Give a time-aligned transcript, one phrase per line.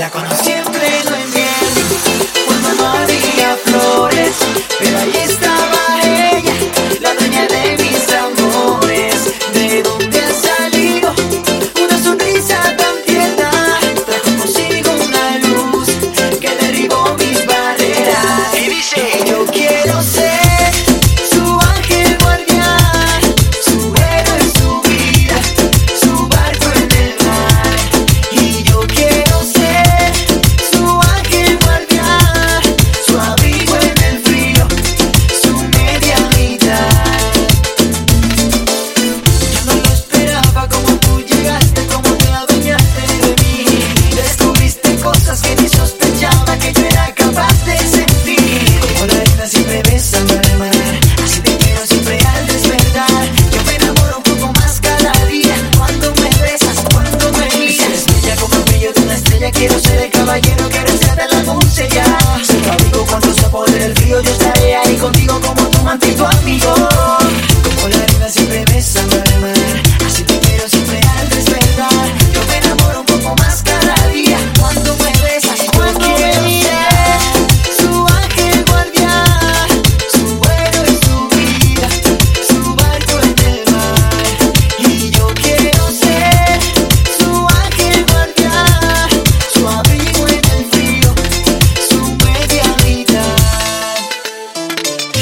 [0.00, 0.39] La conocí.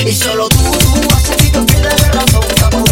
[0.09, 1.67] Y solo tú, tú has sentido
[2.15, 2.88] razón.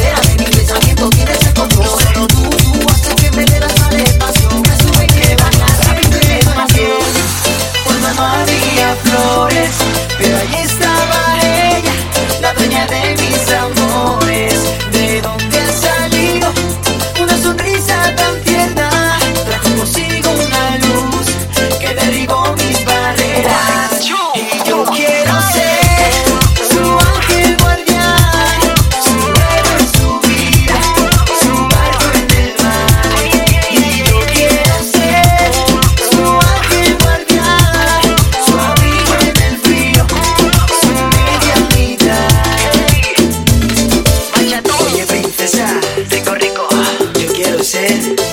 [47.67, 48.26] said.